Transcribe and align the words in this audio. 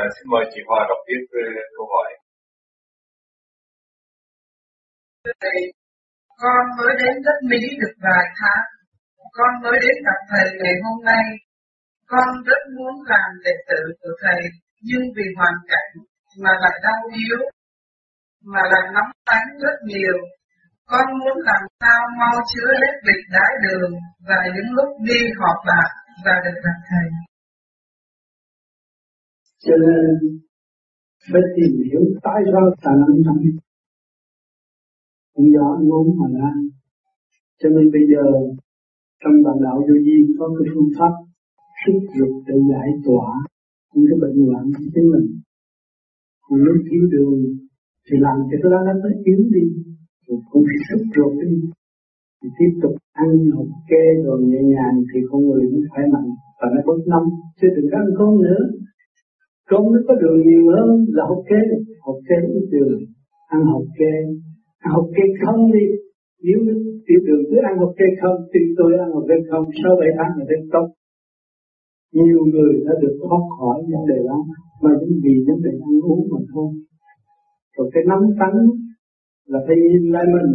À, 0.00 0.04
xin 0.14 0.24
mời 0.32 0.44
chị 0.52 0.60
Hoa 0.68 0.80
đọc 0.90 1.00
tiếp 1.06 1.22
ờ, 1.42 1.46
câu 1.76 1.86
hỏi. 1.94 2.08
Thầy, 5.42 5.60
con 6.42 6.62
mới 6.78 6.92
đến 7.02 7.14
đất 7.26 7.38
Mỹ 7.50 7.62
được 7.80 7.94
vài 8.06 8.24
tháng. 8.38 8.64
Con 9.36 9.50
mới 9.62 9.76
đến 9.84 9.96
gặp 10.06 10.20
thầy 10.30 10.46
ngày 10.62 10.74
hôm 10.84 10.98
nay. 11.10 11.24
Con 12.12 12.28
rất 12.48 12.62
muốn 12.76 12.94
làm 13.12 13.28
đệ 13.44 13.54
tử 13.68 13.80
của 14.00 14.14
thầy, 14.22 14.40
nhưng 14.88 15.04
vì 15.16 15.26
hoàn 15.36 15.54
cảnh 15.70 15.90
mà 16.42 16.50
lại 16.62 16.76
đau 16.82 17.00
yếu, 17.24 17.38
mà 18.52 18.60
lại 18.72 18.84
nóng 18.94 19.12
tánh 19.28 19.48
rất 19.62 19.76
nhiều. 19.84 20.16
Con 20.90 21.06
muốn 21.20 21.36
làm 21.50 21.62
sao 21.80 22.00
mau 22.20 22.34
chữa 22.52 22.70
hết 22.80 22.94
bệnh 23.06 23.24
đái 23.34 23.52
đường 23.64 23.92
và 24.28 24.38
những 24.54 24.70
lúc 24.76 24.88
đi 25.08 25.20
họp 25.40 25.58
bạc 25.66 25.90
và 26.24 26.34
được 26.44 26.56
gặp 26.64 26.78
thầy. 26.90 27.08
Cho 29.66 29.74
nên, 29.82 30.00
phải 31.30 31.44
tìm 31.56 31.72
hiểu 31.86 32.02
tại 32.22 32.40
sao 32.52 32.64
ta 32.84 32.90
nóng 33.00 33.22
tánh. 33.26 33.42
Cũng 35.34 35.48
do 35.54 35.64
ăn 35.78 35.92
uống 35.92 36.08
mà 36.20 36.28
ra. 36.38 36.50
Cho 37.60 37.68
nên 37.68 37.90
bây 37.94 38.04
giờ, 38.12 38.24
trong 39.22 39.36
bản 39.44 39.56
đạo 39.64 39.78
vô 39.88 39.94
vi 40.06 40.18
có 40.38 40.46
cái 40.58 40.66
phương 40.74 40.90
pháp 40.98 41.12
xúc 41.80 41.98
ruột 42.16 42.34
để 42.46 42.54
giải 42.70 42.88
tỏa 43.06 43.28
những 43.94 44.06
cái 44.10 44.18
bệnh 44.22 44.46
hoạn 44.46 44.64
của 44.74 44.84
chính 44.94 45.10
mình 45.12 45.26
còn 46.48 46.58
nếu 46.64 46.74
thiếu 46.86 47.02
đường, 47.12 47.40
thì 48.06 48.14
làm 48.26 48.36
cho 48.48 48.56
cái 48.62 48.70
lá 48.72 48.92
nó 49.02 49.08
yếu 49.24 49.40
đi 49.54 49.66
rồi 50.26 50.38
cũng 50.50 50.64
phải 50.68 50.80
xúc 50.88 51.02
ruột 51.16 51.32
đi 51.42 51.52
thì 52.42 52.48
tiếp 52.58 52.72
tục 52.82 52.94
ăn 53.12 53.30
hộp 53.56 53.70
kê 53.90 54.04
rồi 54.24 54.38
nhẹ 54.42 54.62
nhàng 54.72 54.96
thì 55.10 55.20
con 55.30 55.40
người 55.46 55.64
nó 55.72 55.78
khỏe 55.90 56.02
mạnh 56.12 56.28
và 56.60 56.66
nó 56.74 56.80
bớt 56.86 57.00
năm 57.12 57.22
chứ 57.60 57.66
đừng 57.76 57.86
có 57.90 57.96
ăn 57.98 58.08
cơm 58.18 58.32
nữa 58.46 58.62
con 59.70 59.82
nó 59.92 60.00
có 60.08 60.14
đường 60.22 60.38
nhiều 60.48 60.64
hơn 60.74 60.88
là 61.16 61.24
học 61.30 61.42
kê. 61.50 61.62
Học 62.06 62.18
kê 62.28 62.36
ít 62.56 62.66
đường. 62.74 63.00
Ăn 63.54 63.60
học 63.72 63.86
kê. 63.98 64.12
Ăn 64.84 64.90
học 64.96 65.08
kê 65.16 65.24
không 65.42 65.72
đi. 65.72 65.86
Nếu 66.46 66.58
tiểu 67.06 67.20
đường 67.26 67.42
cứ 67.50 67.56
ăn 67.68 67.74
học 67.82 67.92
kê 67.98 68.08
không, 68.22 68.38
thì 68.50 68.60
tôi 68.78 68.90
ăn 69.04 69.08
học 69.14 69.24
kê 69.28 69.36
không, 69.50 69.64
sau 69.82 69.92
7 70.00 70.08
tháng 70.18 70.32
là 70.38 70.44
đến 70.50 70.60
tốt. 70.72 70.86
Nhiều 72.12 72.40
người 72.52 72.72
đã 72.86 72.92
được 73.02 73.14
thoát 73.22 73.42
khỏi 73.56 73.76
vấn 73.92 74.02
đề 74.10 74.18
đó, 74.28 74.38
mà 74.82 74.90
những 75.00 75.18
vì 75.24 75.34
vấn 75.46 75.58
đề 75.64 75.72
ăn 75.88 75.94
uống 76.08 76.22
mà 76.32 76.40
thôi. 76.52 76.68
Rồi 77.76 77.90
cái 77.94 78.02
nắm 78.10 78.22
tánh 78.40 78.58
là 79.46 79.58
phải 79.66 79.76
nhìn 79.76 80.12
lại 80.12 80.24
mình. 80.34 80.50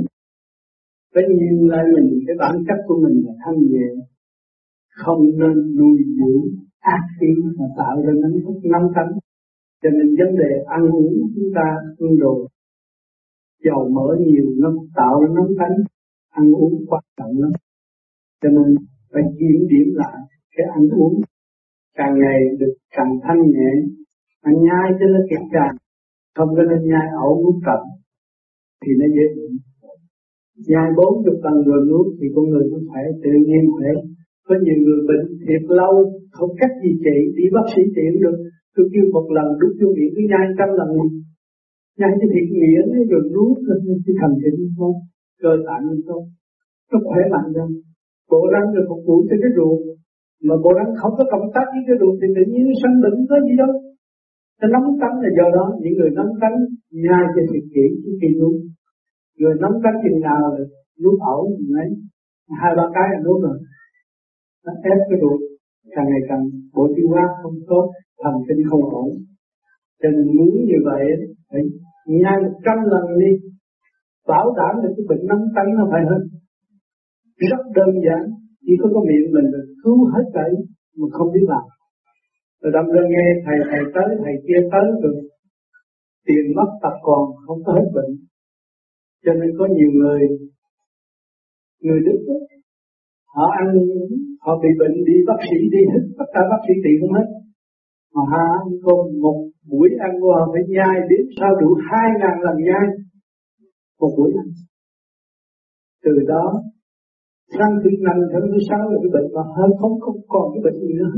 Phải 1.14 1.24
nhìn 1.40 1.68
lại 1.72 1.84
mình, 1.94 2.08
cái 2.28 2.36
bản 2.40 2.56
chất 2.68 2.80
của 2.88 2.98
mình 3.04 3.16
là 3.26 3.34
thanh 3.46 3.60
nhẹ. 3.72 3.90
Không 5.04 5.22
nên 5.40 5.56
nuôi 5.78 5.98
dưỡng 6.18 6.46
ác 6.82 7.04
khí 7.20 7.28
mà 7.58 7.66
tạo 7.78 8.02
ra 8.06 8.14
nắm 8.22 8.32
thức 8.44 8.60
nắm 8.64 8.82
tánh. 8.96 9.12
Cho 9.84 9.90
nên 9.90 10.08
vấn 10.20 10.36
đề 10.38 10.52
ăn 10.68 10.90
uống 10.90 11.14
chúng 11.36 11.50
ta 11.56 11.68
ăn 12.00 12.20
đồ, 12.20 12.48
dầu 13.66 13.90
mỡ 13.90 14.16
nhiều 14.20 14.46
nó 14.58 14.74
tạo 14.96 15.22
ra 15.22 15.28
nóng 15.36 15.52
tánh. 15.60 15.78
Ăn 16.30 16.52
uống 16.52 16.86
quan 16.88 17.04
trọng 17.18 17.34
lắm. 17.40 17.52
Cho 18.42 18.50
nên 18.50 18.76
phải 19.14 19.24
kiểm 19.40 19.68
điểm 19.70 19.96
lại 19.96 20.18
cái 20.56 20.68
ăn 20.74 20.84
uống. 20.90 21.22
Càng 21.98 22.14
ngày 22.20 22.40
được 22.60 22.74
càng 22.96 23.20
thanh 23.24 23.42
nhẹ. 23.42 23.72
Ăn 24.42 24.54
nhai 24.64 24.92
cho 25.00 25.06
nó 25.14 25.20
kịp 25.30 25.44
càng 25.52 25.76
không 26.36 26.50
có 26.56 26.64
nên 26.70 26.90
nhai 26.90 27.08
ẩu 27.24 27.44
nuốt 27.44 27.64
cận 27.66 27.82
thì 28.82 28.92
nó 29.00 29.06
dễ 29.16 29.26
bị. 29.36 29.48
Nhai 30.68 30.90
bốn 30.98 31.14
chục 31.26 31.40
lần 31.44 31.64
rồi 31.68 31.82
nuốt 31.90 32.06
thì 32.22 32.28
con 32.36 32.46
người 32.50 32.66
nó 32.72 32.78
khỏe, 32.90 33.02
tự 33.24 33.32
nhiên 33.48 33.64
khỏe 33.76 33.90
có 34.52 34.58
nhiều 34.66 34.80
người 34.86 35.02
bệnh 35.10 35.26
thiệt 35.44 35.64
lâu, 35.80 35.94
không 36.36 36.52
cách 36.62 36.74
gì 36.84 36.92
trị 37.06 37.18
đi 37.38 37.46
bác 37.56 37.66
sĩ 37.74 37.82
trị 37.96 38.08
được. 38.24 38.38
Tôi 38.76 38.86
kêu 38.94 39.06
một 39.16 39.28
lần, 39.36 39.48
đút 39.60 39.74
vô 39.80 39.88
miệng, 39.98 40.14
cứ 40.16 40.22
nhai 40.32 40.46
trăm 40.58 40.70
lần 40.80 40.90
nhai 42.00 42.12
cái 42.20 42.30
thiệt 42.34 42.48
nghĩa 42.58 42.82
rồi 43.12 43.24
nuốt 43.34 43.58
cái 44.06 44.14
thành 44.20 44.36
thịnh 44.42 44.60
không 44.78 44.98
cơ 45.42 45.52
tạng 45.68 45.86
không 46.08 46.26
nó 46.92 46.98
khỏe 47.08 47.22
mạnh 47.34 47.50
ra 47.56 47.66
bộ 48.32 48.42
răng 48.54 48.68
được 48.76 48.86
phục 48.90 49.02
vụ 49.08 49.18
cho 49.30 49.36
cái 49.42 49.52
ruột. 49.58 49.80
Mà 50.48 50.56
bộ 50.64 50.72
răng 50.78 50.92
không 51.00 51.14
có 51.18 51.24
cộng 51.32 51.48
tác 51.56 51.68
với 51.74 51.84
cái 51.88 51.96
ruột 52.02 52.16
thì 52.22 52.28
tự 52.36 52.44
nhiên 52.52 52.64
nó 52.70 52.76
sanh 52.82 52.96
bệnh, 53.04 53.18
có 53.30 53.36
gì 53.48 53.54
đâu. 53.62 53.74
Nó 54.60 54.68
nóng 54.74 54.90
tánh 55.02 55.16
là 55.24 55.30
do 55.38 55.48
đó. 55.58 55.66
Những 55.82 55.96
người 55.98 56.12
nóng 56.18 56.32
tánh 56.42 56.58
nhai 57.06 57.26
cho 57.34 57.42
thiệt 57.50 57.66
kỹ 57.74 57.86
trước 58.02 58.16
khi 58.22 58.30
nuốt. 58.40 58.56
Người 59.40 59.56
nóng 59.64 59.78
tánh 59.84 59.98
chừng 60.04 60.20
nào 60.30 60.42
là 60.56 60.64
nuốt 61.02 61.18
ẩu 61.36 61.42
mấy 61.76 61.88
hai 62.62 62.72
ba 62.78 62.86
cái 62.96 63.08
là 63.14 63.20
nuốt 63.26 63.38
rồi 63.46 63.58
nó 64.66 64.72
ép 64.92 65.00
cái 65.10 65.18
ruột. 65.22 65.40
Càng 65.96 66.06
ngày 66.10 66.22
càng 66.30 66.44
bộ 66.76 66.88
tiêu 66.96 67.08
hóa 67.10 67.24
không 67.44 67.56
tốt 67.70 67.86
thần 68.24 68.34
kinh 68.48 68.62
không 68.70 68.84
ổn. 69.02 69.10
Cho 70.02 70.10
nên 70.10 70.26
muốn 70.38 70.50
như 70.70 70.80
vậy 70.90 71.04
phải 71.50 71.62
nhai 72.08 72.38
một 72.44 72.56
trăm 72.66 72.78
lần 72.94 73.06
đi. 73.20 73.32
Bảo 74.28 74.54
đảm 74.58 74.74
được 74.84 74.94
cái 74.98 75.06
bệnh 75.10 75.24
nắng 75.30 75.44
tánh 75.56 75.70
nó 75.78 75.88
phải 75.92 76.02
hơn. 76.10 76.22
Rất 77.50 77.64
đơn 77.76 77.92
giản 78.06 78.22
chỉ 78.66 78.74
có 78.82 78.88
cái 78.94 79.04
miệng 79.10 79.28
mình 79.36 79.48
là 79.54 79.62
cứu 79.84 79.98
hết 80.14 80.26
thảy 80.34 80.52
mà 80.98 81.08
không 81.12 81.30
biết 81.34 81.46
làm. 81.54 81.66
Rồi 82.62 82.72
đâm 82.76 82.86
ra 82.94 83.02
nghe 83.10 83.26
thầy 83.46 83.58
thầy 83.70 83.82
tới 83.96 84.10
thầy 84.24 84.36
kia 84.48 84.60
tới 84.72 84.88
rồi 85.04 85.16
tiền 86.26 86.46
mất 86.56 86.70
tật 86.82 86.96
còn 87.02 87.24
không 87.46 87.60
có 87.66 87.74
hết 87.74 87.88
bệnh. 87.94 88.12
Cho 89.26 89.34
nên 89.34 89.50
có 89.58 89.68
nhiều 89.78 89.92
người 90.00 90.22
người 91.82 92.00
đức 92.06 92.20
đó, 92.28 92.34
họ 93.36 93.46
ăn 93.62 93.68
họ 94.44 94.52
bị 94.64 94.70
bệnh 94.80 94.96
đi 95.08 95.16
bác 95.28 95.40
sĩ 95.50 95.60
đi 95.74 95.82
hết, 95.92 96.04
tất 96.20 96.28
cả 96.34 96.42
bác 96.52 96.62
sĩ 96.66 96.74
trị 96.84 96.94
không 97.00 97.14
hết. 97.18 97.28
Mà 98.14 98.22
họ 98.32 98.44
ăn 98.60 98.68
cơm 98.86 99.04
một 99.24 99.38
buổi 99.70 99.90
ăn 100.06 100.12
của 100.22 100.32
họ 100.38 100.44
phải 100.54 100.64
nhai 100.76 100.98
đến 101.10 101.24
sao 101.38 101.52
đủ 101.62 101.70
hai 101.90 102.08
ngàn 102.20 102.36
lần 102.46 102.58
nhai. 102.68 102.86
Một 104.00 104.12
buổi 104.18 104.32
ăn. 104.42 104.48
Từ 106.06 106.14
đó 106.32 106.46
sang 107.56 107.74
thứ 107.84 107.90
năm 108.08 108.18
tháng 108.32 108.46
thứ 108.52 108.60
sáu 108.70 108.84
là 108.92 108.98
cái 109.04 109.12
bệnh 109.16 109.28
mà 109.36 109.44
hơn 109.58 109.72
không 109.80 109.96
không 110.04 110.20
còn 110.34 110.46
cái 110.54 110.62
bệnh 110.66 110.78
gì 110.84 110.94
nữa. 111.02 111.16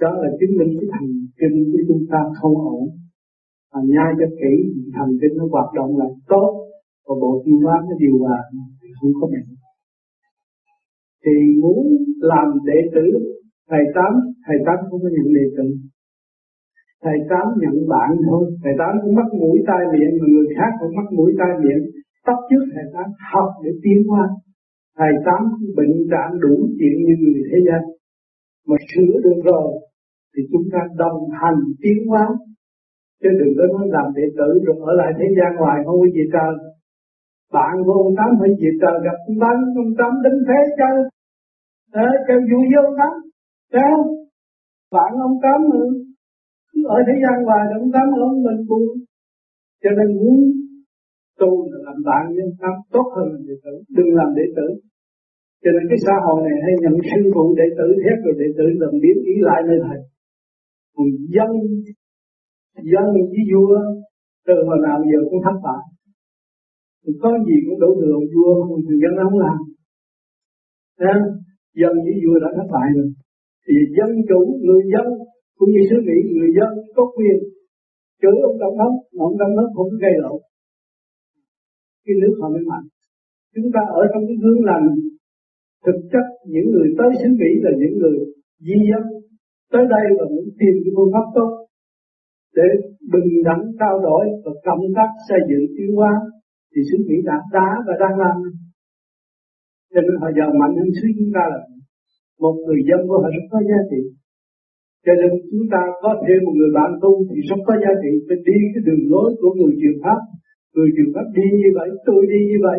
Đó 0.00 0.10
là 0.22 0.28
chứng 0.38 0.52
minh 0.58 0.72
cái 0.78 0.88
thần 0.94 1.06
kinh 1.40 1.56
của 1.72 1.82
chúng 1.88 2.04
ta 2.12 2.20
không 2.38 2.56
ổn. 2.76 2.84
Mà 3.72 3.80
nhai 3.94 4.10
cho 4.18 4.28
kỹ, 4.40 4.54
thần 4.96 5.08
kinh 5.20 5.34
nó 5.38 5.44
hoạt 5.52 5.68
động 5.78 5.90
lại 6.00 6.12
tốt. 6.32 6.50
Và 7.06 7.14
bộ 7.22 7.42
tiêu 7.44 7.58
hóa 7.64 7.76
nó 7.88 7.94
điều 8.02 8.16
hòa, 8.22 8.38
thì 8.80 8.88
không 9.00 9.12
có 9.20 9.26
bệnh 9.32 9.48
thì 11.24 11.34
muốn 11.62 11.86
làm 12.30 12.46
đệ 12.68 12.80
tử, 12.94 13.06
thầy 13.70 13.84
tám 13.94 14.12
thầy 14.46 14.56
tám 14.66 14.78
không 14.90 15.00
có 15.02 15.08
nhận 15.16 15.28
đệ 15.38 15.46
tử. 15.56 15.66
Thầy 17.04 17.18
tám 17.30 17.46
nhận 17.62 17.76
bạn 17.92 18.10
thôi. 18.26 18.44
Thầy 18.62 18.74
tám 18.78 18.92
cũng 19.02 19.14
mắc 19.14 19.28
mũi 19.40 19.58
tai 19.66 19.82
miệng, 19.92 20.14
mà 20.20 20.26
người 20.32 20.48
khác 20.56 20.72
cũng 20.80 20.96
mắc 20.96 21.08
mũi 21.16 21.30
tai 21.38 21.52
miệng. 21.62 21.82
Bắt 22.26 22.38
trước 22.48 22.64
thầy 22.74 22.84
tám 22.94 23.08
học 23.32 23.50
để 23.64 23.70
tiến 23.82 23.98
hóa. 24.08 24.24
Thầy 24.98 25.12
tám 25.26 25.42
bệnh 25.76 25.94
trạng 26.10 26.32
đủ 26.40 26.54
chuyện 26.78 26.96
như 27.06 27.14
người 27.22 27.42
thế 27.50 27.58
gian. 27.66 27.82
Mà 28.68 28.76
sửa 28.90 29.14
được 29.24 29.40
rồi, 29.44 29.68
thì 30.32 30.42
chúng 30.52 30.66
ta 30.72 30.80
đồng 31.02 31.20
hành 31.40 31.60
tiến 31.82 31.98
hóa. 32.08 32.26
Chứ 33.22 33.28
đừng 33.40 33.54
có 33.58 33.64
nói 33.74 33.86
làm 33.96 34.06
đệ 34.16 34.26
tử 34.38 34.48
rồi 34.66 34.76
ở 34.90 34.92
lại 35.00 35.12
thế 35.18 35.26
gian 35.38 35.50
ngoài 35.56 35.78
không 35.84 36.00
có 36.00 36.06
gì 36.16 36.24
trời 36.32 36.71
bạn 37.56 37.72
của 37.84 37.92
ông 37.92 38.14
tám 38.18 38.30
phải 38.40 38.50
gì 38.60 38.70
trời 38.82 38.96
gặp 39.06 39.16
ông 39.28 39.38
tám 39.42 39.56
ông 39.82 39.92
tám 39.98 40.12
đánh 40.24 40.38
thế 40.48 40.58
chân, 40.78 40.94
à, 42.04 42.08
chơi 42.26 42.40
vui 42.48 42.64
với 42.70 42.78
ông 42.84 42.94
tám 43.00 43.14
sao 43.72 43.96
bạn 44.94 45.10
ông 45.28 45.36
tám 45.44 45.60
cứ 46.70 46.78
ở 46.96 46.98
thế 47.06 47.14
gian 47.22 47.36
hoài 47.46 47.64
ông 47.80 47.90
tám 47.94 48.06
ở 48.24 48.26
mình 48.46 48.60
buồn. 48.68 48.88
Cho 49.82 49.90
nên 49.98 50.08
muốn 50.18 50.36
tu 51.40 51.50
là 51.70 51.78
làm 51.86 51.98
bạn 52.08 52.22
với 52.34 52.42
ông 52.48 52.56
tám 52.62 52.74
tốt 52.94 53.06
hơn 53.14 53.26
là 53.32 53.38
đệ 53.48 53.56
tử 53.64 53.74
đừng 53.96 54.10
làm 54.18 54.28
đệ 54.38 54.46
tử. 54.56 54.66
Cho 55.62 55.70
nên 55.74 55.84
cái 55.90 55.98
xã 56.06 56.14
hội 56.24 56.38
này 56.46 56.56
hay 56.64 56.74
nhận 56.82 56.96
sư 57.08 57.20
phụ 57.34 57.44
đệ 57.60 57.68
tử 57.78 57.88
hết 58.04 58.16
rồi 58.24 58.34
đệ 58.42 58.48
tử 58.58 58.66
làm 58.82 58.92
biến 59.02 59.16
ý 59.32 59.34
lại 59.48 59.60
nơi 59.68 59.78
thầy 59.86 60.00
còn 60.94 61.06
dân 61.34 61.50
dân 62.92 63.06
với 63.32 63.42
vua 63.50 63.78
từ 64.46 64.54
hồi 64.68 64.78
nào 64.86 64.98
giờ 65.10 65.18
cũng 65.30 65.42
thất 65.44 65.56
bại 65.64 65.84
thì 67.02 67.12
có 67.22 67.30
gì 67.46 67.56
cũng 67.66 67.78
đổ 67.82 67.90
thừa 68.00 68.18
vua 68.32 68.52
không 68.66 68.80
thì 68.86 68.94
dân 69.02 69.12
không 69.22 69.38
làm. 69.44 69.58
À, 71.12 71.14
dân 71.80 71.94
với 72.04 72.14
vua 72.22 72.36
đã 72.44 72.48
thất 72.56 72.66
bại 72.74 72.88
rồi. 72.96 73.08
Thì 73.64 73.74
dân 73.96 74.10
chủ 74.28 74.40
người 74.66 74.82
dân 74.92 75.06
cũng 75.58 75.70
như 75.74 75.82
sứ 75.90 75.96
mỹ 76.08 76.16
người 76.38 76.52
dân 76.58 76.70
có 76.96 77.02
quyền 77.16 77.38
chửi 78.22 78.36
ông 78.48 78.56
tổng 78.62 78.76
thống 78.80 78.94
mà 79.14 79.22
ông 79.28 79.36
tổng 79.40 79.54
thống 79.56 79.70
không 79.76 79.90
gây 80.04 80.14
lộn. 80.24 80.38
Cái 82.04 82.14
nước 82.20 82.34
họ 82.40 82.48
mới 82.54 82.64
mạnh. 82.70 82.86
Chúng 83.54 83.68
ta 83.74 83.82
ở 84.00 84.02
trong 84.12 84.22
cái 84.28 84.36
hướng 84.42 84.60
lành 84.70 84.86
thực 85.84 85.98
chất 86.12 86.26
những 86.54 86.68
người 86.72 86.88
tới 86.98 87.10
xứ 87.20 87.28
Mỹ 87.40 87.50
là 87.64 87.70
những 87.80 87.94
người 88.00 88.16
di 88.66 88.78
dân. 88.90 89.04
Tới 89.72 89.84
đây 89.94 90.04
và 90.18 90.24
muốn 90.34 90.46
tìm 90.60 90.74
cái 90.82 90.92
phương 90.96 91.12
pháp 91.14 91.26
tốt 91.36 91.50
để 92.58 92.68
bình 93.12 93.28
đẳng 93.44 93.62
trao 93.80 93.94
đổi 94.06 94.24
và 94.44 94.52
cộng 94.66 94.84
tác 94.96 95.10
xây 95.28 95.40
dựng 95.48 95.64
tiến 95.76 95.90
hóa 95.96 96.12
thì 96.72 96.80
suy 96.88 96.98
nghĩ 97.06 97.18
đã 97.30 97.36
đã 97.56 97.68
và 97.86 97.94
đang 98.02 98.14
làm. 98.22 98.36
Cho 99.92 100.00
nên 100.06 100.14
họ 100.22 100.28
giàu 100.38 100.50
mạnh 100.60 100.74
hơn 100.78 100.88
suy 100.98 101.10
chúng 101.18 101.32
ta 101.36 101.42
là 101.52 101.60
một 102.42 102.54
người 102.64 102.80
dân 102.88 103.00
của 103.08 103.18
họ 103.22 103.28
rất 103.36 103.46
có 103.52 103.58
giá 103.70 103.78
trị. 103.90 104.02
Cho 105.06 105.12
nên 105.20 105.30
chúng 105.50 105.66
ta 105.72 105.80
có 106.02 106.10
thêm 106.24 106.38
một 106.46 106.54
người 106.58 106.72
bạn 106.78 106.90
tu 107.02 107.12
thì 107.28 107.38
rất 107.48 107.60
có 107.66 107.74
giá 107.82 107.92
trị. 108.02 108.12
Phải 108.26 108.38
đi 108.48 108.58
cái 108.72 108.82
đường 108.86 109.04
lối 109.12 109.28
của 109.40 109.52
người 109.58 109.74
truyền 109.80 109.96
pháp. 110.04 110.20
Người 110.74 110.90
truyền 110.94 111.10
pháp 111.14 111.26
đi 111.36 111.46
như 111.62 111.70
vậy, 111.78 111.88
tôi 112.06 112.20
đi 112.32 112.40
như 112.50 112.58
vậy. 112.68 112.78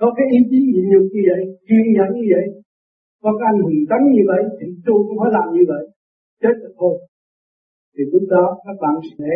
Có 0.00 0.06
cái 0.16 0.26
ý 0.36 0.38
chí 0.50 0.58
nhịn 0.72 0.86
nhục 0.92 1.06
như 1.14 1.22
vậy, 1.30 1.42
kiên 1.66 1.84
nhẫn 1.96 2.10
như 2.18 2.26
vậy, 2.34 2.46
có 3.22 3.30
cái 3.38 3.46
anh 3.50 3.58
hùng 3.64 3.80
tấn 3.90 4.00
như 4.16 4.22
vậy 4.30 4.42
thì 4.58 4.66
tôi 4.86 4.98
cũng 5.06 5.18
phải 5.20 5.32
làm 5.36 5.48
như 5.56 5.64
vậy. 5.72 5.84
Chết 6.42 6.54
rồi 6.62 6.72
thôi. 6.78 6.94
Thì 7.94 8.02
lúc 8.12 8.24
đó 8.34 8.44
các 8.66 8.76
bạn 8.82 8.94
sẽ 9.10 9.30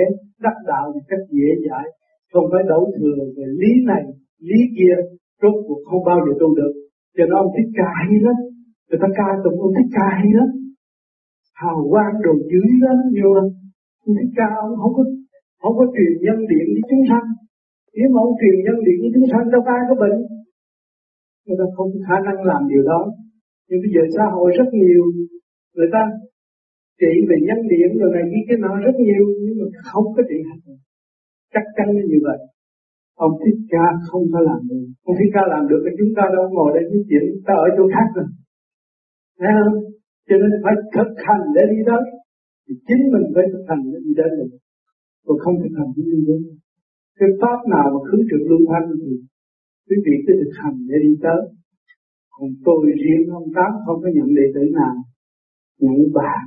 đắc 0.44 0.56
đạo 0.71 0.85
một 0.94 1.05
cách 1.11 1.25
dễ 1.37 1.49
dãi 1.67 1.87
không 2.32 2.47
phải 2.53 2.62
đổ 2.73 2.81
thừa 2.97 3.21
về 3.37 3.47
lý 3.61 3.73
này, 3.91 4.03
lý 4.49 4.61
kia 4.77 4.94
rốt 5.43 5.55
cuộc 5.67 5.81
không 5.88 6.03
bao 6.09 6.19
giờ 6.25 6.32
tu 6.41 6.49
được. 6.59 6.73
Cho 7.17 7.25
nên 7.25 7.38
ông 7.43 7.50
thích 7.55 7.71
ca 7.79 7.88
hay 8.00 8.12
lắm. 8.27 8.38
Người 8.87 9.00
ta 9.03 9.09
ca 9.19 9.29
tụng 9.44 9.59
ông 9.67 9.75
thích 9.77 9.91
ca 9.97 10.09
hay 10.19 10.31
lắm. 10.38 10.49
Hào 11.61 11.79
quang 11.93 12.15
đồ 12.25 12.32
dữ 12.50 12.62
lắm 12.85 12.97
nhiều 13.15 13.31
lắm. 13.38 13.47
Ông 14.05 14.15
thích 14.19 14.32
ca, 14.38 14.49
ông 14.65 14.75
không 14.82 14.94
có 14.99 15.05
không 15.62 15.75
có 15.79 15.85
truyền 15.94 16.12
nhân 16.25 16.38
điện 16.50 16.67
với 16.75 16.85
chúng 16.91 17.05
sanh. 17.11 17.27
Nếu 17.97 18.09
mà 18.12 18.19
ông 18.27 18.35
truyền 18.41 18.56
nhân 18.65 18.79
điện 18.87 18.99
với 19.03 19.11
chúng 19.15 19.27
sanh, 19.32 19.44
đâu 19.55 19.62
ai 19.77 19.81
có 19.88 19.94
bệnh. 20.03 20.19
Người 21.44 21.59
ta 21.61 21.67
không 21.77 21.88
có 21.93 21.99
khả 22.09 22.19
năng 22.27 22.38
làm 22.50 22.62
điều 22.73 22.82
đó. 22.91 23.00
Nhưng 23.69 23.81
bây 23.82 23.91
giờ 23.94 24.03
xã 24.17 24.25
hội 24.35 24.49
rất 24.59 24.69
nhiều, 24.81 25.03
người 25.77 25.91
ta 25.94 26.03
trị 27.00 27.12
về 27.29 27.37
nhân 27.47 27.61
điện 27.73 27.91
rồi 28.00 28.11
này 28.17 28.25
kia 28.32 28.44
cái 28.49 28.59
nọ 28.65 28.73
rất 28.87 28.97
nhiều, 29.06 29.25
nhưng 29.44 29.56
mà 29.61 29.67
không 29.91 30.06
có 30.17 30.23
trị 30.29 30.38
hết 30.49 30.59
chắc 31.55 31.64
chắn 31.76 31.88
như 32.11 32.19
vậy. 32.26 32.38
Ông 33.26 33.32
thích 33.43 33.61
ca 33.73 33.87
không 34.08 34.25
có 34.32 34.41
làm 34.50 34.61
được 34.70 34.85
ông 35.11 35.17
thích 35.19 35.32
ca 35.37 35.43
làm 35.52 35.62
được 35.70 35.81
thì 35.85 35.93
chúng 35.99 36.12
ta 36.17 36.25
đâu 36.37 36.44
ngồi 36.55 36.70
đây 36.76 36.85
nói 36.91 37.02
chuyện, 37.08 37.25
ta 37.47 37.55
ở 37.67 37.69
chỗ 37.76 37.85
khác 37.94 38.08
rồi. 38.17 38.29
Thấy 39.38 39.52
không? 39.58 39.79
Cho 40.29 40.37
nên 40.43 40.52
phải 40.64 40.75
thực 40.94 41.11
hành 41.26 41.43
để 41.56 41.62
đi 41.73 41.79
tới. 41.88 42.02
Thì 42.64 42.73
chính 42.88 43.02
mình 43.12 43.26
phải 43.35 43.44
thực 43.52 43.64
hành 43.70 43.82
để 43.93 43.99
đi 44.06 44.12
đến 44.20 44.31
được. 44.38 44.52
Còn 45.26 45.37
không 45.43 45.56
thực 45.62 45.75
hành 45.79 45.91
thì 45.94 46.02
đi 46.12 46.20
đến 46.29 46.41
cái 47.19 47.31
pháp 47.41 47.58
nào 47.75 47.87
mà 47.94 48.00
khứ 48.08 48.19
trực 48.31 48.43
luân 48.49 48.62
thanh 48.70 48.88
thì 49.03 49.12
quý 49.87 49.96
vị 50.05 50.14
cứ 50.25 50.32
thực 50.41 50.55
hành 50.62 50.76
để 50.88 50.96
đi 51.06 51.12
tới. 51.25 51.41
Còn 52.35 52.49
tôi 52.67 52.81
riêng 53.03 53.25
ông 53.38 53.49
tám 53.56 53.70
không 53.85 53.99
có 54.03 54.08
nhận 54.17 54.29
đệ 54.38 54.46
tử 54.55 54.62
nào. 54.81 54.96
Nhận 55.82 55.99
bạn 56.19 56.44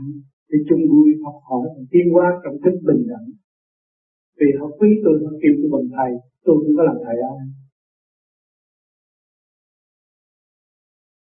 để 0.49 0.57
chung 0.67 0.83
vui 0.91 1.09
học 1.23 1.38
hỏi 1.49 1.65
và 1.75 1.83
tiến 1.91 2.06
hóa 2.13 2.27
trong 2.44 2.56
thức 2.63 2.75
bình 2.88 3.03
đẳng 3.11 3.27
vì 4.39 4.47
họ 4.59 4.68
quý 4.80 4.89
tôi 5.03 5.13
họ 5.24 5.31
kêu 5.41 5.53
tôi 5.59 5.69
bằng 5.74 5.88
thầy, 5.95 6.12
tôi 6.45 6.56
cũng 6.62 6.74
có 6.77 6.83
làm 6.83 6.97
thầy 7.06 7.18
ai 7.31 7.38